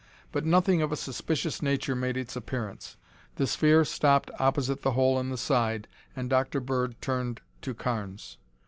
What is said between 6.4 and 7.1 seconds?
Bird